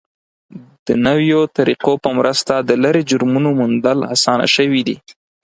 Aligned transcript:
د 0.87 0.89
نویو 1.05 1.41
طریقو 1.57 1.93
په 2.03 2.09
مرسته 2.17 2.53
د 2.59 2.71
لرې 2.83 3.01
جرمونو 3.09 3.49
موندل 3.59 3.99
اسانه 4.15 4.47
شوي 4.55 4.81
دي. 4.87 4.97